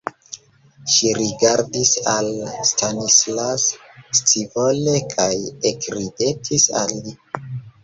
Ŝi 0.93 1.11
rigardis 1.17 1.91
al 2.13 2.29
Stanislas 2.71 3.67
scivole 4.23 4.97
kaj 5.15 5.31
ekridetis 5.75 6.69
al 6.85 6.99
li. 7.07 7.17